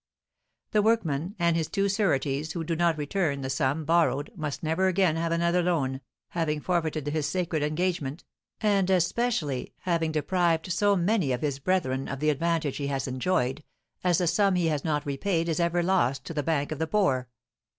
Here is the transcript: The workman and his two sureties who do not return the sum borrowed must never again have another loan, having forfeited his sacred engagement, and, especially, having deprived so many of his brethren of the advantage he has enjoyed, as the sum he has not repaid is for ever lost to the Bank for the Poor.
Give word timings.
The 0.71 0.81
workman 0.81 1.35
and 1.37 1.55
his 1.55 1.67
two 1.69 1.87
sureties 1.87 2.53
who 2.53 2.63
do 2.63 2.75
not 2.75 2.97
return 2.97 3.41
the 3.41 3.51
sum 3.51 3.85
borrowed 3.85 4.31
must 4.35 4.63
never 4.63 4.87
again 4.87 5.15
have 5.15 5.31
another 5.31 5.61
loan, 5.61 6.01
having 6.29 6.59
forfeited 6.59 7.05
his 7.05 7.27
sacred 7.27 7.61
engagement, 7.61 8.23
and, 8.61 8.89
especially, 8.89 9.73
having 9.81 10.11
deprived 10.11 10.71
so 10.73 10.95
many 10.95 11.31
of 11.31 11.43
his 11.43 11.59
brethren 11.59 12.07
of 12.07 12.19
the 12.19 12.31
advantage 12.31 12.77
he 12.77 12.87
has 12.87 13.07
enjoyed, 13.07 13.63
as 14.03 14.17
the 14.17 14.25
sum 14.25 14.55
he 14.55 14.69
has 14.69 14.83
not 14.83 15.05
repaid 15.05 15.47
is 15.47 15.57
for 15.57 15.61
ever 15.65 15.83
lost 15.83 16.25
to 16.25 16.33
the 16.33 16.41
Bank 16.41 16.69
for 16.69 16.75
the 16.77 16.87
Poor. 16.87 17.29